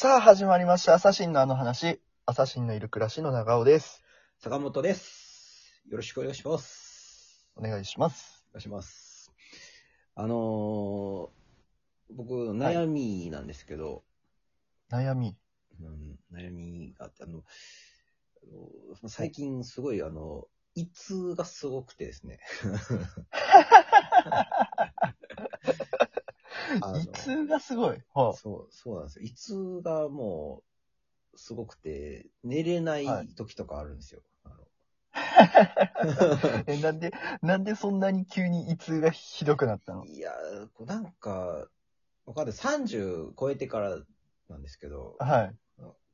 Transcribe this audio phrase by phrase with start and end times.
[0.00, 0.94] さあ、始まりました。
[0.94, 2.00] アサシンのあの話。
[2.24, 4.04] アサシンのいる暮らしの長尾です。
[4.38, 5.82] 坂本です。
[5.90, 7.44] よろしくお願いします。
[7.56, 8.44] お願いします。
[8.52, 9.32] お願いします。
[10.14, 11.28] あのー、
[12.14, 14.04] 僕、悩みなんですけど、
[14.88, 15.36] 悩み。
[15.80, 17.42] うん、悩みがあって、あの、あ
[19.02, 20.46] の最近すごい、あの、
[20.76, 22.38] 胃痛がすごくてですね。
[26.76, 28.02] 胃痛がすごい。
[28.14, 29.24] はそう、そうなんですよ。
[29.24, 30.62] 胃痛がも
[31.34, 34.22] う、すごくて、寝れないはい時とかあるんですよ。
[36.66, 40.04] え、なんで、なんでそんなに急に胃痛がひどくなったの？
[40.06, 40.32] いや
[40.86, 41.68] なんか、
[42.26, 42.52] わかんない。
[42.52, 43.98] 30超えてから
[44.48, 45.54] なんですけど、はい。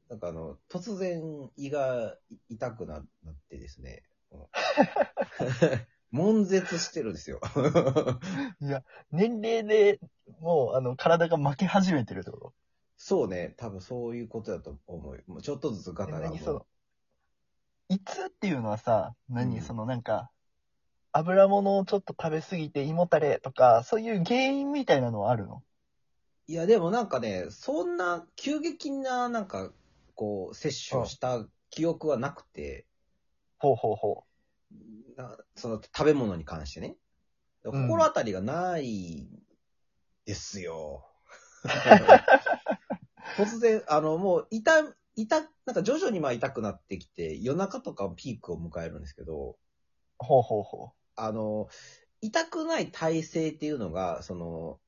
[0.09, 2.17] なんかあの、突然胃が
[2.49, 4.03] 痛くななってですね、
[6.15, 7.41] 悶絶してるんですよ。
[8.61, 9.99] いや、年齢で
[10.41, 12.55] もう、あの、体が負け始めてるってこ
[12.97, 15.25] そうね、多分そういうことだと思う。
[15.27, 16.45] もうちょっとずつガとタがもえ何？
[16.45, 16.55] そう。
[16.55, 16.67] の。
[17.89, 19.63] 胃痛っていうのはさ、何、うん。
[19.63, 20.31] そのなんか、
[21.13, 25.63] 油物をちょっと食べ過ぎて胃もたれとか、そういう原因みたいなのはあるの？
[26.47, 29.73] いや、でもなんかね、そんな急激な、なんか、
[30.15, 32.87] こう、摂取をした記憶はなくて、
[33.59, 34.25] ほうほうほ
[34.71, 34.79] な
[35.55, 36.89] その食べ物に関してね。
[36.89, 36.95] うん
[37.65, 39.27] 心当たりがない
[40.27, 41.07] ですよ。
[43.37, 49.57] 突然、あの、もう、痛、痛、なんか徐々にまあ痛くなってきて、夜中とかピークを迎えるんですけど、う。
[50.19, 51.69] ほうほうほあの、
[52.21, 54.79] 痛くない体勢っていうのが、その、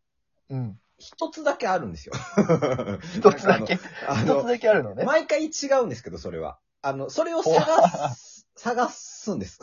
[0.51, 0.55] う。
[0.55, 0.81] うん。
[0.99, 2.15] 一つだけあるんですよ。
[3.15, 4.39] 一つだけ、あの。
[4.39, 5.05] あ一つだけあるのの、ね。
[5.05, 6.59] 毎回違うんですけど、それは。
[6.83, 9.61] あの、それを探す、 探すんです。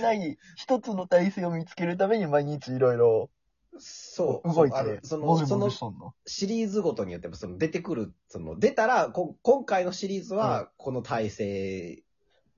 [0.00, 3.30] ない一つの体勢を見つけるために毎日いろいろ
[3.78, 4.54] そう。
[4.54, 6.14] 動いてあの、その、そのもじしとんの？
[6.26, 12.02] シリーズごとによって、その出てくる、その、出たら、こ今回のシリーズは、この体勢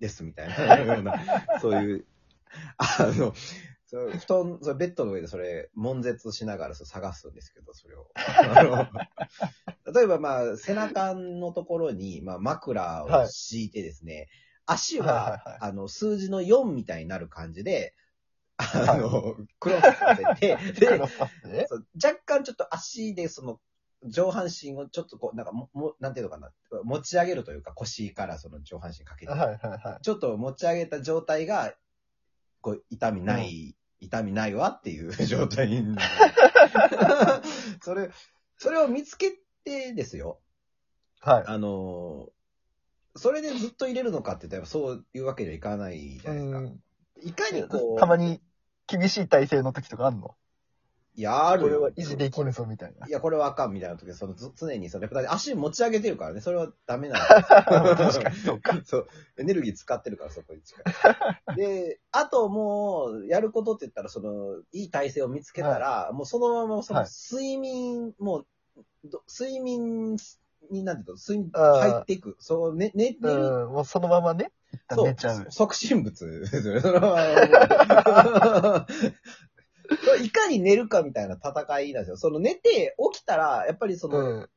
[0.01, 1.21] です、みたいな、 ような、
[1.61, 2.07] そういう、
[2.77, 3.35] あの、
[3.87, 8.07] そう布団、それベッドの上でそれ、悶絶しながらそう探すんですけど、それを。
[8.15, 8.87] あの
[9.95, 14.29] 例えば、まあ、背中のところに、まあ、枕を敷いてですね、
[14.67, 17.95] 足は、あの、数字の4みたいになる感じで、
[18.59, 21.01] あの、クロスさせて、 で
[21.95, 23.61] 若干ちょっと足でその
[24.05, 26.53] 上半身をちょっとこう、なんかも、もなんていうのかな、
[26.85, 30.03] 持ち上げるというか腰からその上半身かけて、はいはいはい。
[30.03, 31.75] ちょっと持ち上げた状態が、
[32.61, 36.03] こう、痛みない、痛みないわっていう状態になる。
[37.83, 38.11] それ、
[38.57, 40.41] それを見つけてですよ。
[41.21, 41.45] はい。
[41.47, 42.31] あのー
[43.17, 46.59] それでずっと入れるのかって言ったらそういうわけにはいかないじゃないですか。
[46.59, 46.81] うん
[47.21, 48.41] いかにこう、たまに
[48.87, 50.37] 厳しい体勢の時とかあんの？
[51.17, 53.09] いや、あるよこれは維持できるぞみたいな。
[53.09, 58.81] いや、これはあかんみたいな時は、そのず常にその、やっぱり足持ち上げてるからね、それはダメなんです 確かにそうか。
[58.87, 59.09] そう。
[59.37, 60.85] エネルギー使ってるから、そこに近い。
[61.57, 68.47] で、あともう、やることって言ったら、その、いい体勢を見つけたら、もうそのまま、そのはい、睡眠、もう、
[69.09, 70.17] ど睡眠
[70.71, 72.37] に、なんていうの、睡眠あー入っていく。
[72.41, 73.43] そう、ね、寝、寝る。
[73.43, 74.53] うん、もうそのままね、
[75.05, 75.47] 寝ちゃう。
[75.51, 76.81] 促進物ですよね。
[76.81, 78.87] それは
[80.23, 82.17] いかに寝るかみたいな戦いなんですよ。
[82.17, 84.49] その寝て起きたら、やっぱりその、うん。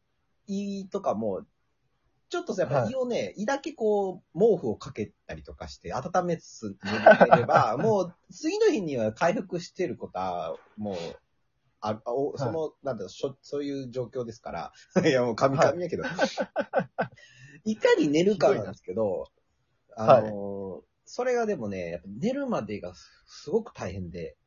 [0.48, 1.46] 胃とかも、
[2.30, 6.78] ちょっとやっぱはい胃をね、胃だけこう、毛布をかけたりとかして、温めつつ
[7.30, 10.96] 寝れば、 もう、次の日には回復してることは、もう、
[11.82, 14.72] あ、あおその、なんだろうしょ、そういう状況ですから、
[15.04, 16.04] いや、もう、神々やけど、
[17.66, 19.26] い、 かに寝るかなんですけど、
[19.96, 22.94] あの、それがでもね、やっぱ寝るまでが
[23.26, 24.38] すごく大変で、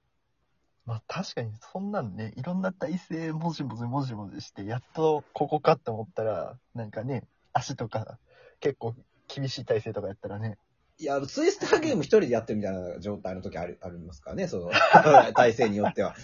[0.87, 8.19] まあ確かにそんなんね、いろんな体勢もじもじもじもじして、やっとここかって思ったら、なんかね、足とか
[8.61, 8.95] 結構
[9.29, 10.59] 厳しい体勢とかやったらね、
[10.99, 14.71] いや、あのツイスターゲーム一人でやってるみたいな状態の時ある、ありますからね、その、
[15.35, 16.15] 体勢によっては。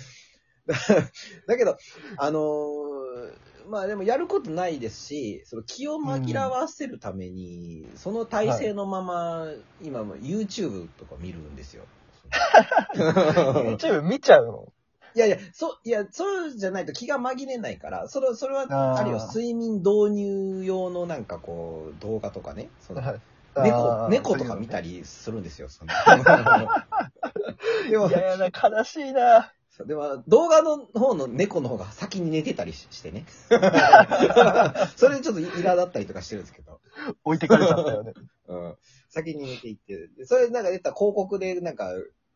[1.46, 1.76] だけど、
[2.18, 2.90] あのー
[3.68, 9.46] まあでもやることないですし、その気を紛らわせるために、その体勢のまま、
[9.80, 11.84] 今も YouTube とか見るんですよ。
[12.94, 14.72] YouTube 見ちゃうの？
[15.14, 18.66] いやいや、そう、いや、そうじゃないと気が紛れないから、それ、それは、
[18.98, 23.20] あるいは睡眠導入用のなんかこう、動画とかね、そのはい
[23.56, 24.98] 猫猫とか見たり。
[24.98, 25.92] りするんですよ、その
[27.90, 29.52] でもい、やいやな、悲しいな。
[29.80, 33.24] そうでも、動画の方の猫の方が先に寝てたりししてね。
[34.96, 36.80] それでちょっと苛だったりとかしてるんですけど。
[37.24, 38.12] 置いてかれちゃったよね。
[38.48, 38.74] うん。
[39.08, 40.08] 先に寝ていって。
[40.18, 41.90] でそれなんか出た広告で、なんか、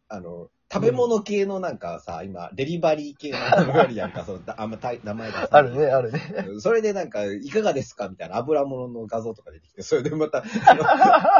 [0.08, 6.20] あの、食べ物系のなんかさ、今、デリバリー系のあるやんか、 そう、だあんまた名前出さないあるね、あるね。
[6.60, 8.08] それでなんか、いかがですか？
[8.08, 10.42] みたいな油物の画像とか出てきて、それでまた、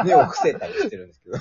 [0.05, 1.39] 目を伏せたりしてるんですけど。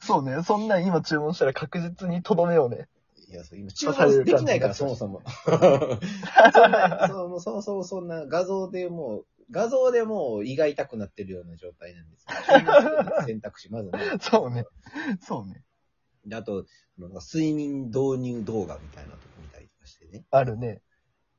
[0.00, 2.88] そうね、そんなん今注文したら確実にとどめをね。
[3.28, 5.22] いや、そう今注文できないから、そもそも。
[7.08, 13.24] そもそもそもそんな画像でもう、画像でもう胃が痛くなってるような状態なんですよ。
[13.26, 13.98] 選択肢、まずね。
[14.20, 14.64] そうね。
[15.20, 15.62] そうね。
[16.24, 16.64] で、あと、
[16.96, 20.24] なんか睡眠導入動画みたいなとこ見たりとかしてね。
[20.30, 20.82] あるね。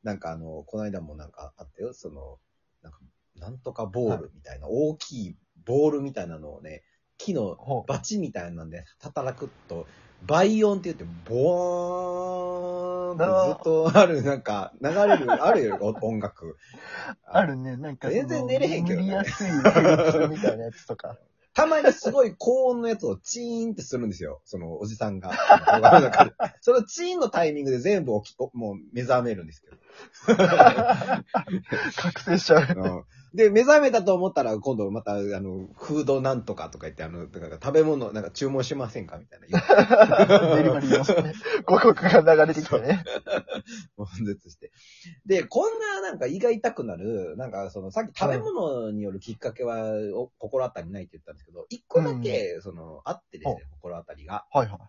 [0.03, 2.39] なんかあの、この間もなんかあったよ、その、
[2.83, 3.00] なんか、
[3.36, 6.83] なんとかボールみたいな、大きいボールみたいなのをね、
[7.18, 7.57] 木の。
[7.88, 9.88] バチみたいなんで叩くと、
[10.25, 16.57] 倍音って言って、ボーンってずっとある、なんか、流れる、 あるよ、お音楽。
[17.25, 18.27] あるね、なんかその。
[18.27, 19.63] 全然寝れへんけどね眠りやすいみ
[20.39, 21.18] たいなやつとか。
[21.54, 24.39] たまにすごい高音のやつをチーンってするんですよ。
[24.45, 25.31] そのおじさんが。
[25.31, 26.31] 動画の中で
[26.62, 29.77] そのチーンのタイミングで全部起き、おもう目覚めるんですけど。
[31.98, 32.65] 覚醒しちゃう。
[32.77, 39.47] うんで、目覚めたと思ったら、今度また、あの、フードなんとかとか言って、あの、だから食べ物、なんか注文しませんかみたいな。
[40.55, 41.33] デリバリーのね、
[41.67, 43.03] 広告が流れてきてね。
[43.97, 44.71] 悶絶して。
[45.25, 54.45] で、こんななんか胃が痛くなる、なんかそのさっき食べ物によるきっかけは、お心当たりないって言ったんですけど、一個だけ、その、あってですね、心当たりが。
[54.51, 54.79] はいはい。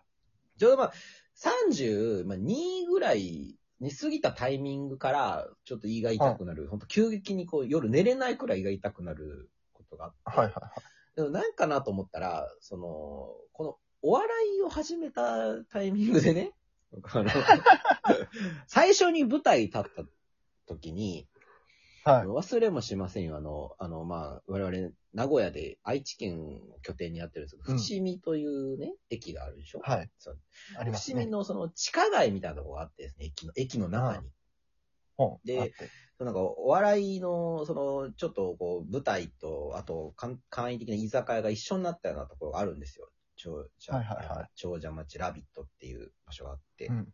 [0.57, 0.93] ちょうどまあ、
[1.35, 6.67] 32ぐらいに過ぎたタイミングから、ちょっと胃が痛くなる。
[6.67, 10.17] ほんと急激にこう夜寝れないくらい胃が痛くなることがあって。
[10.25, 11.15] はいはいはい。
[11.15, 16.53] でもなんかなと思ったら、その、このお笑いを始めたタイミングでね、
[18.67, 20.03] 最初に舞台立った
[20.67, 21.27] 時に、
[22.03, 22.25] はい。
[22.25, 23.37] 忘れもしませんよ。
[23.37, 29.81] あの、あの、まあ、我々、名古屋で愛知県を拠点にやってるんですけど、うん伏見というね、駅があるでしょ？
[29.83, 30.09] はい。
[30.17, 30.39] そう
[30.77, 31.15] ありますね。
[31.15, 34.29] 伏見のその地下街みたいなところがあってですね、駅の、駅の中に。
[35.43, 35.89] であって
[36.19, 43.09] なんか、お笑いの、その、ちょっとこう、舞台と、あと、簡易的な居酒屋が一緒になったようなところがあるんですよ。
[43.35, 47.07] 長者、はいはいはい長者町ラビットっていう場所があって、うん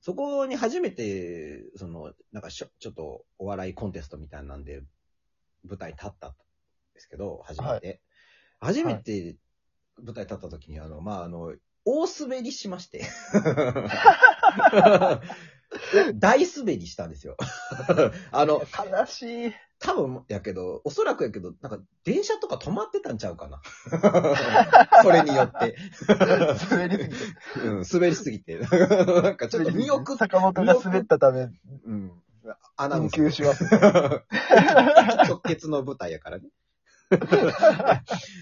[0.00, 4.82] そこに初めて、その、なんかしょ、ちょっとお笑いコンテストみたいなんで、
[5.64, 6.34] 舞台立ったん
[6.94, 8.00] ですけど、初めて。
[8.60, 9.36] 初めて
[10.02, 11.54] 舞台立った時に、あの、まあ、あの、
[11.84, 13.04] 大滑りしまして。
[16.14, 17.36] 大滑りしたんですよ。
[18.32, 19.54] あの、悲しい。
[19.78, 23.60] 多分やけど、おそらくやけど、なんか電車とか止まってたんちゃうかな。
[25.02, 25.76] それによって。
[26.70, 27.64] 滑りすぎて。
[27.64, 28.58] うん、滑りすぎて。
[28.58, 31.50] なんかちょっと見送っ坂本が滑ったため、
[31.84, 32.12] うん。
[32.76, 33.16] アナウン運ス。
[33.16, 33.64] 休します。
[35.28, 36.48] 直結の舞台やからね。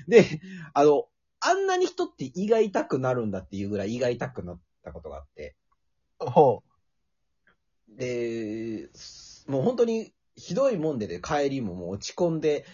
[0.07, 0.41] で、
[0.73, 1.09] あの、
[1.41, 5.57] あんなに人って胃が痛くなるんだっていうぐらい胃が痛くなったことがあって。
[6.19, 6.63] ほ
[7.89, 8.89] で、
[9.47, 12.65] もう本当にひどいもんでで帰りももう落ち込んで、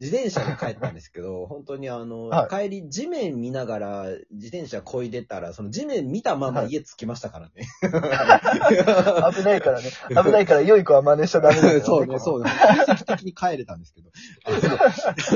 [0.00, 7.66] 自転車で帰ったんですけど、 本当にあの、は帰り地面見ながら自転車こいでたら、その地面見たまま家着きましたからね。
[7.82, 9.34] う。
[9.34, 9.90] 危ないからね。
[10.10, 11.80] 危ないから、良い子は真似しちゃダメだよね。
[11.84, 12.50] そうね、そうね。
[12.86, 14.00] 奇跡的に帰れたんですけ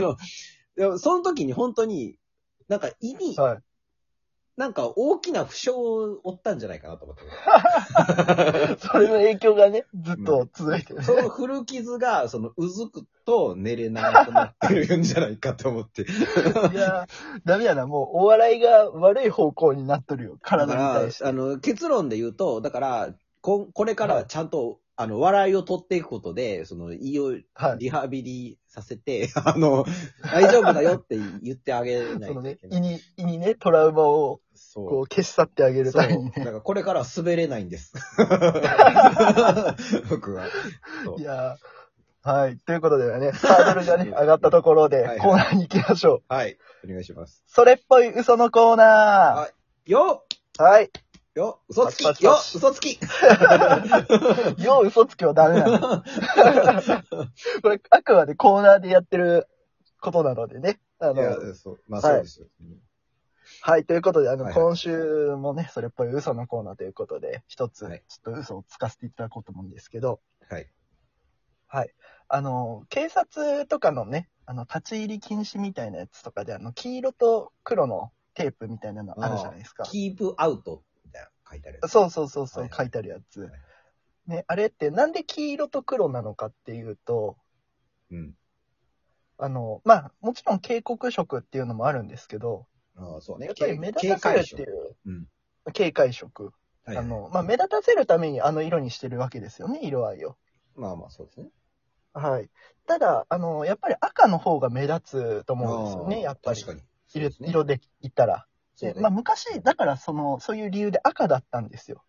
[0.01, 0.17] ど。
[0.77, 2.17] でもその時に本当に、
[2.69, 3.59] なんか胃に、はい。
[4.57, 7.23] なんか大きな負傷を負ったんじゃないかなと思って。
[8.87, 11.03] それの影響がね、ずっと続いてる。
[11.03, 16.03] その古傷が、そのうずくと寝れなくなってるんじゃないかと思って。
[16.03, 16.05] い
[16.75, 17.07] や、
[17.47, 17.87] ダメやな。
[17.87, 20.33] もう、お笑いが悪い方向になっとるよ。
[20.33, 21.25] だ体からに対して。
[21.25, 27.79] あの、結論で言うと、だから、ここれからはちゃんと、あの、笑いを取っていくことで、その、胃をはい。
[27.79, 29.85] リハビリさせて、 あの、
[30.23, 32.79] 大丈夫だよって言ってあげないそのいけ、ない。
[32.79, 35.07] 胃に、胃にね、トラウマを、そう。
[35.07, 36.03] 消し去ってあげるそう。
[36.03, 36.33] ためにね。
[36.37, 37.95] だからこれからは滑れないんです。
[40.11, 40.45] 僕は。
[41.05, 42.59] そういやーはい。
[42.59, 46.33] ということでね、ハードルがね、上がったところではいはい、コーナーに行きましょう。
[46.33, 46.57] はい。
[46.85, 47.43] お願いします。
[47.49, 49.49] それっぽい嘘のコーナ
[49.87, 50.63] よー。
[50.63, 50.91] はい。
[51.35, 52.99] よ嘘つきパチよパチ嘘つき
[54.63, 56.03] よう嘘つきはダメなの。
[57.63, 59.49] これ、あくまでコーナーでやってる
[60.01, 60.81] ことなのでね。
[60.99, 61.81] あいやの、、そう。
[61.89, 62.47] まあはいそうですよ。
[63.63, 63.87] はい。
[63.87, 70.21] ということで、あの、はいはい今週もね、それっぽい嘘のコーナーということで、一つ、ちょはいっと嘘をつかせていただこうと思うんですけど、
[71.69, 71.95] はい。
[72.29, 79.85] あの、警察とかのね、あの、立ち入り禁止みたいなやつとかで、あの、黄色と黒のテープみたいなのあるじゃないですか。
[79.85, 80.83] キープアウト
[81.53, 81.93] 書いてあるやつ。
[81.93, 83.51] そうそうそうそう、はい書いてあるやつはい。
[84.27, 87.37] ね、あれってなんで黄色と黒なのかっていうと、
[88.11, 88.35] うん。
[89.39, 92.67] あの、まあ、もちろん警告色っていうのもあるんですけど、
[92.97, 93.47] ああ、そうね。
[93.47, 95.27] やっぱり目立たせるっていう、うん。
[95.73, 96.53] 警戒色。
[96.85, 100.37] はいあの、まあ、目立たせるためにあの色にしてるわけですよね、色合いを。
[100.75, 101.49] まあまあ、そうですね。
[102.13, 102.51] はい。
[102.87, 106.61] ただ、あの、やっぱり赤の方が目立つと思うんですよね、やっぱり。
[106.61, 106.81] 確かに。
[106.81, 106.87] ね
[107.41, 108.47] 色で言ったら。
[108.97, 112.03] まあ、昔、だからその、そういう理由で赤だったんですよ。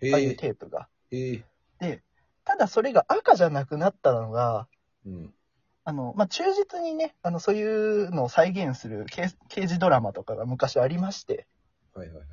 [0.00, 0.88] へああいうえテープが。
[1.10, 1.42] へ
[1.80, 2.02] え
[2.44, 4.68] ただそれが赤じゃなくなったのが、
[5.06, 5.34] うん。
[5.84, 11.46] あの、まあ、忠実にね、あの、そういうのを再現する刑刑事ドラマとかが昔ありまして、
[11.94, 12.26] はいはいはい。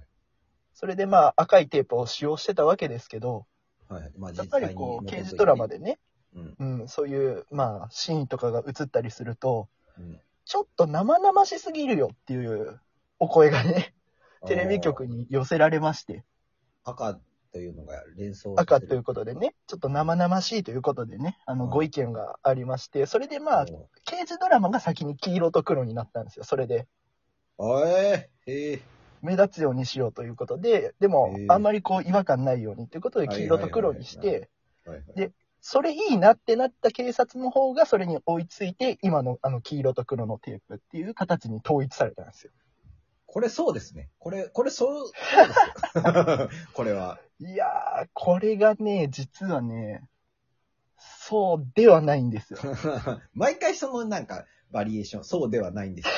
[0.74, 3.46] それでまあ、赤いテープを使用してたわけですけど、
[3.88, 4.12] はいはい。
[4.18, 5.68] まあ、やっぱりこう、刑事ドラマ。
[5.68, 6.00] でね、
[6.36, 6.56] うん。
[6.60, 12.80] うん、そういう、まあ、シーンとかが映ったりすると、うんちょっと生々しすぎるよっていう
[13.22, 13.94] お声がね、
[14.48, 16.24] テレビ局に寄せられまして、
[16.84, 17.20] 赤
[17.54, 21.70] というのが連想赤ということでね、ちょっと生々しいということでね、あの、うん。
[21.70, 26.88] ご意見がありまして、それでまあ、お刑事ドラマが先に黄色と黒になったんですよ、それで。
[27.60, 28.82] ーええへえ
[29.22, 34.50] 目立つようにしようということで、でもあんまりこう違和感ないようにということで黄色と黒にして、
[34.84, 35.16] はいはい。
[35.16, 42.52] でそれいいなってなった警察の方がそれに追いついて、今のあの黄色と黒のテープっていう形に統一されたんですよ。
[43.34, 44.10] これそうですね。
[44.20, 46.50] これ、これそう、そうですよ。
[46.76, 47.18] これは。
[47.40, 50.04] いやー、これがね、実はね、
[50.98, 52.60] そうではないんですよ。
[53.34, 56.14] 毎回そのなんか、バリエーション、そうではないんですよ。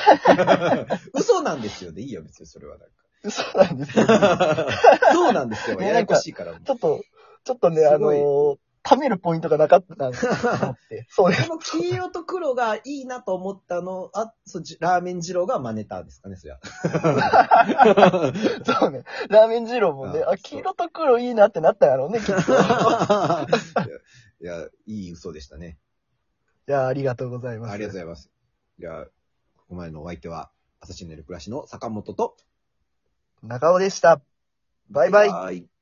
[1.14, 4.06] 嘘なんですよでいいよ、別にそれはなんそうなんですよ。
[4.06, 4.68] か。
[5.12, 5.76] そうなんですよ。
[5.76, 6.58] ねややこしいから。
[6.58, 7.00] ちょっと、
[7.44, 10.18] ちょっとね、あのー、貯めるポイントがなかったんって。
[11.08, 11.48] そうです。
[11.48, 16.60] この黄色と黒がいいなと思ったの、あ、そう、じラーメン二郎が真似たんですかね、そりゃ。
[18.78, 19.04] そうね。
[19.28, 22.32] ラーメン二郎もね、ああ、黄色と黒いいなってなったんやろうね、きっと。
[22.32, 22.34] い
[24.44, 25.78] いや、いやいい嘘でしたね。
[26.66, 27.72] や、ありがとうございます。
[27.72, 28.30] ありがとうございます。
[28.78, 29.10] じゃあ、こ
[29.68, 30.50] こまでのお相手は、
[30.80, 32.36] 朝日ネル暮らしの坂本と、
[33.42, 34.20] 中尾でした。
[34.90, 35.28] バイバイ。
[35.30, 35.73] バイ